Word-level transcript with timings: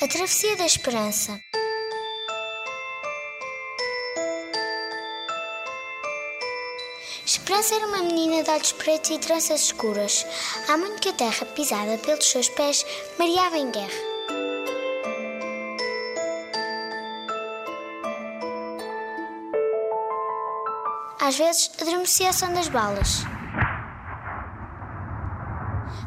A 0.00 0.08
Travessia 0.08 0.56
da 0.56 0.66
Esperança. 0.66 1.40
Esperança 7.24 7.74
era 7.76 7.86
uma 7.86 8.02
menina 8.02 8.42
de 8.42 8.50
olhos 8.50 8.72
pretos 8.72 9.10
e 9.10 9.18
tranças 9.18 9.62
escuras. 9.62 10.26
Há 10.68 10.76
muito 10.76 11.00
que 11.00 11.08
a 11.10 11.12
terra 11.12 11.46
pisada 11.46 11.98
pelos 11.98 12.28
seus 12.28 12.48
pés 12.48 12.84
mareava 13.18 13.58
em 13.58 13.70
guerra. 13.70 14.12
Às 21.20 21.38
vezes 21.38 21.70
adormecia 21.80 22.30
a 22.30 22.32
som 22.32 22.52
das 22.52 22.68
balas. 22.68 23.31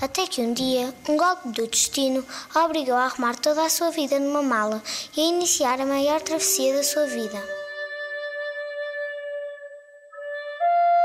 Até 0.00 0.26
que 0.26 0.40
um 0.40 0.54
dia, 0.54 0.94
um 1.06 1.16
golpe 1.18 1.48
do 1.50 1.66
destino 1.66 2.26
a 2.54 2.64
obrigou 2.64 2.94
a 2.94 3.04
arrumar 3.04 3.36
toda 3.36 3.62
a 3.62 3.68
sua 3.68 3.90
vida 3.90 4.18
numa 4.18 4.42
mala 4.42 4.82
e 5.14 5.20
a 5.20 5.24
iniciar 5.24 5.78
a 5.78 5.84
maior 5.84 6.22
travessia 6.22 6.74
da 6.74 6.82
sua 6.82 7.04
vida. 7.06 7.38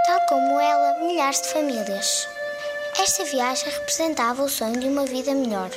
Tal 0.06 0.26
como 0.28 0.60
ela, 0.62 1.00
milhares 1.00 1.42
de 1.42 1.50
famílias. 1.50 2.26
Esta 2.98 3.26
viagem 3.26 3.70
representava 3.70 4.44
o 4.44 4.50
sonho 4.50 4.80
de 4.80 4.88
uma 4.88 5.06
vida 5.06 5.34
melhor. 5.34 5.72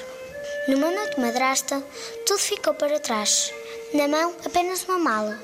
Numa 0.69 0.88
noite 0.88 1.19
madrasta, 1.19 1.82
tudo 2.25 2.38
ficou 2.38 2.75
para 2.75 3.00
trás. 3.00 3.53
Na 3.94 4.06
mão, 4.06 4.32
apenas 4.47 4.84
uma 4.84 4.98
mala, 4.98 5.36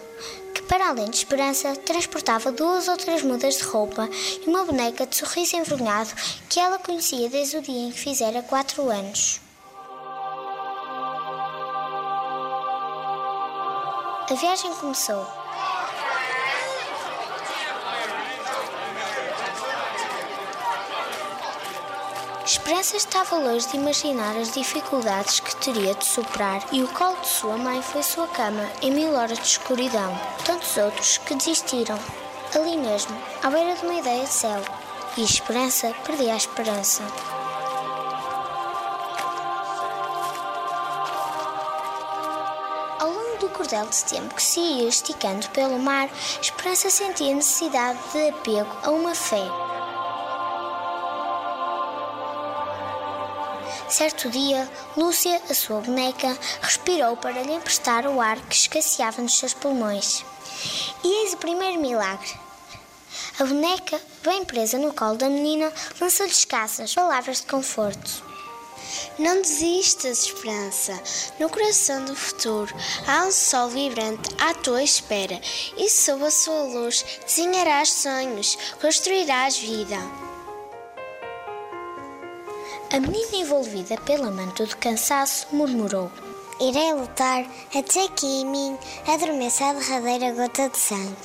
para 0.69 0.89
além 0.89 1.11
de 1.11 1.17
esperança, 1.17 1.77
transportava 1.77 2.51
duas 2.51 2.89
ou 2.89 2.97
três 2.97 3.23
mudas 3.23 3.57
de 3.57 3.65
roupa 3.65 4.09
e 4.45 4.49
uma 4.49 4.65
boneca 4.65 5.07
de 5.07 5.17
sorriso 5.17 5.57
envergonhado 5.57 6.11
que 6.49 6.59
ela 6.59 6.79
conhecia 6.79 7.29
desde 7.29 7.59
o 7.59 7.63
dia 7.63 7.89
em 7.89 7.93
que 7.93 8.01
fizera 8.01 8.43
quatro 8.43 8.89
anos. 8.91 9.41
A 14.31 14.35
viagem 14.35 14.73
começou. 14.75 15.44
Esperança 22.65 22.97
estava 22.97 23.37
longe 23.37 23.69
de 23.69 23.77
imaginar 23.77 24.35
as 24.39 24.55
dificuldades 24.55 25.39
que 25.39 25.55
teria 25.57 25.95
de 25.95 26.07
superar 26.07 26.65
e 26.73 26.83
o 26.83 26.89
colo 26.89 27.15
de 27.21 27.29
sua 27.29 27.59
mãe 27.59 27.83
foi 27.83 28.03
sua 28.03 28.27
cama 28.27 28.67
em 28.81 28.91
mil 28.91 29.13
horas 29.13 29.37
de 29.39 29.45
escuridão. 29.45 30.19
Tantos 30.47 30.75
outros 30.79 31.19
que 31.19 31.35
desistiram, 31.35 31.99
ali 32.55 32.79
mesmo, 32.79 33.15
à 33.43 33.51
beira 33.51 33.75
de 33.77 33.85
uma 33.85 33.97
ideia 33.97 34.25
de 34.25 34.33
céu. 34.33 34.63
E 35.15 35.21
a 35.21 35.25
esperança 35.25 35.95
perdia 36.07 36.33
a 36.33 36.37
esperança. 36.39 37.03
Ao 42.99 43.11
longo 43.11 43.37
do 43.41 43.51
cordel 43.51 43.85
de 43.89 44.05
tempo 44.05 44.35
que 44.35 44.43
se 44.43 44.61
ia 44.61 44.89
esticando 44.89 45.47
pelo 45.51 45.79
mar, 45.79 46.09
Esperança 46.41 46.89
sentia 46.89 47.35
necessidade 47.35 47.99
de 48.11 48.31
apego 48.31 48.75
a 48.83 48.91
uma 48.91 49.15
fé. 49.15 49.64
Certo 53.95 54.29
dia, 54.29 54.69
Lúcia, 54.97 55.41
a 55.49 55.55
sua 55.55 55.81
boneca, 55.81 56.37
respirou 56.61 57.17
para 57.17 57.45
lhe 57.45 57.53
emprestar 57.53 58.09
o 58.09 58.21
ar 58.21 58.41
que 58.41 58.57
escasseava 58.57 59.23
nos 59.23 59.39
seus 59.39 59.55
pulmões. 59.55 60.25
E 61.05 61.23
eis 61.23 61.35
o 61.35 61.37
primeiro 61.37 61.81
milagre. 61.81 62.35
A 63.39 63.45
boneca, 63.45 64.01
bem 64.25 64.45
presa 64.45 64.79
no 64.79 64.93
colo 64.93 65.15
da 65.15 65.29
menina, 65.29 65.73
lançou-lhe 66.01 66.33
escassas 66.33 66.93
palavras 66.93 67.37
de 67.37 67.47
conforto. 67.47 68.25
Não 69.17 69.41
desistas, 69.41 70.25
Esperança. 70.25 71.01
No 71.39 71.49
coração 71.49 72.05
do 72.05 72.17
futuro 72.17 72.75
há 73.07 73.25
um 73.25 73.31
sol 73.31 73.69
vibrante 73.69 74.29
à 74.41 74.55
tua 74.55 74.83
espera 74.83 75.41
e 75.77 75.89
sob 75.89 76.25
a 76.25 76.33
sua 76.33 76.65
luz 76.65 77.05
desenharás 77.25 77.93
sonhos, 77.93 78.59
construirás 78.81 79.57
vida. 79.57 80.24
A 82.93 83.01
menina, 83.01 83.37
envolvida 83.37 83.97
pela 84.03 84.31
manto 84.31 84.67
de 84.67 84.77
cansaço, 84.77 85.47
murmurou: 85.53 86.11
Irei 86.61 86.93
lutar 86.93 87.45
até 87.75 88.07
que 88.09 88.27
em 88.27 88.47
mim 88.47 88.79
adormeça 89.07 89.65
a 89.65 89.73
derradeira 89.73 90.33
gota 90.33 90.69
de 90.69 90.79
sangue. 90.79 91.17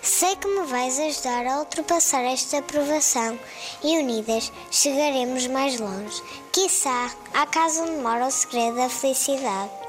Sei 0.00 0.34
que 0.36 0.48
me 0.48 0.66
vais 0.66 0.98
ajudar 0.98 1.46
a 1.46 1.58
ultrapassar 1.58 2.22
esta 2.22 2.62
provação 2.62 3.38
e 3.82 3.98
unidas 3.98 4.52
chegaremos 4.70 5.46
mais 5.46 5.78
longe. 5.78 6.22
Quiçá 6.52 7.10
à 7.34 7.46
casa 7.46 7.82
onde 7.82 8.00
mora 8.02 8.26
o 8.26 8.30
segredo 8.30 8.76
da 8.76 8.88
felicidade. 8.88 9.87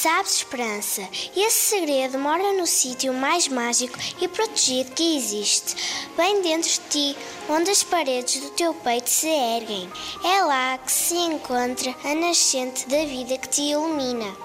Sabes, 0.00 0.36
Esperança, 0.36 1.08
esse 1.34 1.70
segredo 1.70 2.20
mora 2.20 2.52
no 2.52 2.68
sítio 2.68 3.12
mais 3.12 3.48
mágico 3.48 3.98
e 4.20 4.28
protegido 4.28 4.92
que 4.92 5.16
existe, 5.16 5.74
bem 6.16 6.40
dentro 6.40 6.70
de 6.70 6.78
ti, 6.88 7.16
onde 7.48 7.68
as 7.68 7.82
paredes 7.82 8.40
do 8.40 8.50
teu 8.50 8.72
peito 8.74 9.10
se 9.10 9.26
erguem. 9.26 9.90
É 10.24 10.40
lá 10.44 10.78
que 10.78 10.92
se 10.92 11.16
encontra 11.16 11.92
a 12.04 12.14
nascente 12.14 12.88
da 12.88 13.04
vida 13.06 13.38
que 13.38 13.48
te 13.48 13.62
ilumina. 13.62 14.36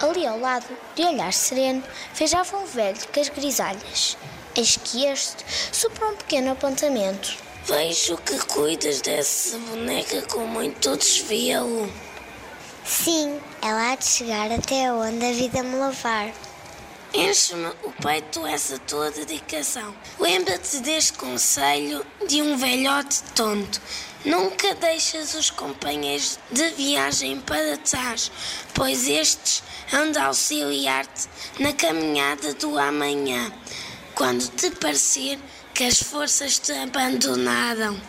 Ali 0.00 0.26
ao 0.26 0.40
lado, 0.40 0.74
de 0.94 1.02
olhar 1.02 1.34
sereno, 1.34 1.84
fechava 2.14 2.56
um 2.56 2.64
velho 2.64 2.96
com 3.12 3.20
as 3.20 3.28
grisalhas. 3.28 4.16
Eis 4.56 4.78
que 4.78 5.04
este 5.04 5.44
soprou 5.70 6.12
um 6.12 6.16
pequeno 6.16 6.52
apontamento. 6.52 7.45
Vejo 7.68 8.16
que 8.18 8.38
cuidas 8.46 9.00
dessa 9.00 9.58
boneca 9.58 10.22
com 10.28 10.46
muito 10.46 10.96
desvelo. 10.96 11.92
Sim, 12.84 13.40
ela 13.60 13.90
há 13.90 13.96
de 13.96 14.06
chegar 14.06 14.52
até 14.52 14.92
onde 14.92 15.26
a 15.26 15.32
vida 15.32 15.64
me 15.64 15.74
levar. 15.74 16.32
Enche-me 17.12 17.66
o 17.82 17.90
peito 18.00 18.46
essa 18.46 18.78
tua 18.78 19.10
dedicação. 19.10 19.92
Lembra-te 20.20 20.78
deste 20.78 21.14
conselho 21.14 22.06
de 22.28 22.40
um 22.40 22.56
velhote 22.56 23.24
tonto. 23.34 23.80
Nunca 24.24 24.72
deixas 24.76 25.34
os 25.34 25.50
companheiros 25.50 26.38
de 26.52 26.70
viagem 26.70 27.40
para 27.40 27.78
trás, 27.78 28.30
pois 28.74 29.08
estes 29.08 29.64
hão 29.92 30.12
de 30.12 30.18
auxiliar-te 30.20 31.28
na 31.58 31.72
caminhada 31.72 32.54
do 32.54 32.78
amanhã, 32.78 33.52
quando 34.14 34.48
te 34.50 34.70
parecer 34.70 35.36
que 35.76 35.84
as 35.84 36.02
forças 36.02 36.58
te 36.58 36.72
abandonaram. 36.72 38.00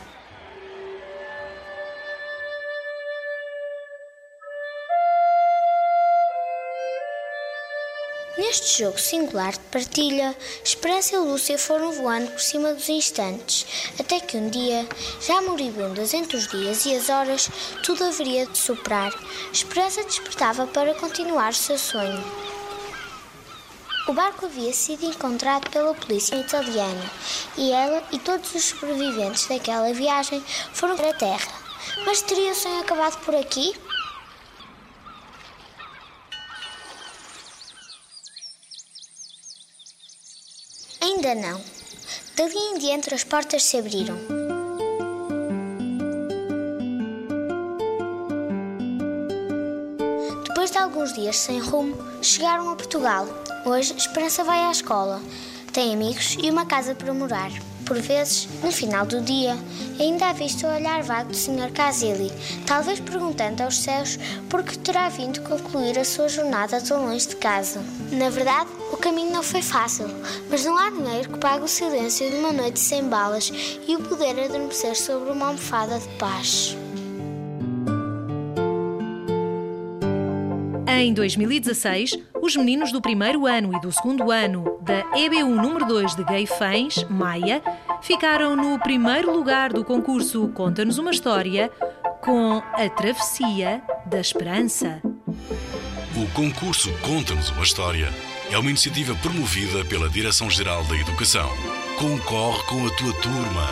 Neste 8.37 8.83
jogo 8.83 8.97
singular 8.97 9.51
de 9.51 9.59
partilha, 9.59 10.33
Esperança 10.63 11.15
e 11.15 11.17
Lúcia 11.17 11.57
foram 11.57 11.91
voando 11.91 12.31
por 12.31 12.39
cima 12.39 12.73
dos 12.73 12.87
instantes, 12.87 13.65
até 13.99 14.21
que 14.21 14.37
um 14.37 14.49
dia, 14.49 14.87
já 15.19 15.41
moribundas 15.41 16.13
entre 16.13 16.37
os 16.37 16.47
dias 16.47 16.85
e 16.85 16.95
as 16.95 17.09
horas, 17.09 17.49
tudo 17.83 18.05
haveria 18.05 18.45
de 18.45 18.57
superar. 18.57 19.11
Esperança 19.51 20.05
despertava 20.05 20.65
para 20.67 20.95
continuar 20.95 21.51
o 21.51 21.55
seu 21.55 21.77
sonho. 21.77 22.23
O 24.07 24.13
barco 24.13 24.45
havia 24.45 24.71
sido 24.71 25.05
encontrado 25.05 25.69
pela 25.69 25.93
polícia 25.93 26.37
italiana 26.37 27.11
e 27.57 27.73
ela 27.73 28.01
e 28.13 28.17
todos 28.17 28.55
os 28.55 28.63
sobreviventes 28.63 29.47
daquela 29.47 29.93
viagem 29.93 30.41
foram 30.71 30.95
para 30.95 31.09
a 31.09 31.13
terra. 31.13 31.51
Mas 32.05 32.21
teria 32.21 32.53
o 32.53 32.55
sonho 32.55 32.79
acabado 32.79 33.17
por 33.25 33.35
aqui? 33.35 33.75
Ainda 41.01 41.35
não. 41.35 41.61
Dali 42.37 42.55
em 42.55 42.77
diante 42.77 43.13
as 43.13 43.25
portas 43.25 43.63
se 43.63 43.77
abriram. 43.77 44.46
Uns 51.07 51.13
dias 51.13 51.37
sem 51.37 51.59
rumo, 51.59 51.95
chegaram 52.21 52.69
a 52.69 52.75
Portugal. 52.75 53.25
Hoje, 53.65 53.95
Esperança 53.95 54.43
vai 54.43 54.59
à 54.59 54.71
escola, 54.71 55.21
tem 55.71 55.93
amigos 55.93 56.35
e 56.41 56.49
uma 56.49 56.65
casa 56.65 56.93
para 56.93 57.13
morar. 57.13 57.49
Por 57.85 57.97
vezes, 58.01 58.49
no 58.61 58.69
final 58.69 59.05
do 59.05 59.21
dia, 59.21 59.57
ainda 59.97 60.27
há 60.27 60.33
visto 60.33 60.67
o 60.67 60.69
olhar 60.69 61.01
vago 61.03 61.29
do 61.31 61.37
Sr. 61.37 61.71
Casili, 61.73 62.29
talvez 62.65 62.99
perguntando 62.99 63.63
aos 63.63 63.77
céus 63.77 64.19
por 64.49 64.61
que 64.63 64.77
terá 64.77 65.07
vindo 65.07 65.41
concluir 65.43 65.97
a 65.97 66.03
sua 66.03 66.27
jornada 66.27 66.81
tão 66.81 67.05
longe 67.05 67.29
de 67.29 67.37
casa. 67.37 67.81
Na 68.11 68.29
verdade, 68.29 68.69
o 68.91 68.97
caminho 68.97 69.31
não 69.31 69.43
foi 69.43 69.61
fácil, 69.61 70.09
mas 70.49 70.65
não 70.65 70.77
há 70.77 70.89
dinheiro 70.89 71.29
que 71.29 71.39
pague 71.39 71.63
o 71.63 71.69
silêncio 71.69 72.29
de 72.29 72.35
uma 72.35 72.51
noite 72.51 72.81
sem 72.81 73.07
balas 73.07 73.49
e 73.87 73.95
o 73.95 74.03
poder 74.03 74.37
adormecer 74.43 74.97
sobre 74.97 75.31
uma 75.31 75.47
almofada 75.47 75.97
de 75.99 76.09
paz. 76.17 76.75
Em 80.87 81.13
2016, 81.13 82.17
os 82.41 82.55
meninos 82.55 82.93
do 82.93 83.01
primeiro 83.01 83.45
ano 83.45 83.75
e 83.75 83.81
do 83.81 83.91
segundo 83.91 84.31
ano 84.31 84.79
da 84.81 85.03
EB1 85.11 85.43
número 85.43 85.85
2 85.85 86.15
de 86.15 86.23
Gaifães, 86.23 87.03
Maia, 87.09 87.61
ficaram 88.01 88.55
no 88.55 88.79
primeiro 88.79 89.31
lugar 89.35 89.73
do 89.73 89.83
concurso 89.83 90.47
Conta-nos 90.49 90.97
uma 90.97 91.11
História 91.11 91.69
com 92.21 92.63
A 92.73 92.89
Travessia 92.89 93.81
da 94.05 94.19
Esperança. 94.19 95.01
O 96.15 96.25
concurso 96.33 96.89
Conta-nos 97.01 97.49
uma 97.49 97.63
História 97.63 98.09
é 98.49 98.57
uma 98.57 98.69
iniciativa 98.69 99.13
promovida 99.15 99.83
pela 99.85 100.09
Direção-Geral 100.09 100.85
da 100.85 100.95
Educação. 100.95 101.49
Concorre 101.99 102.63
com 102.63 102.87
a 102.87 102.89
tua 102.91 103.13
turma. 103.21 103.67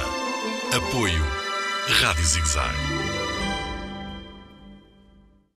Apoio 0.76 1.24
Rádio 1.88 2.26
Zigzag. 2.26 3.05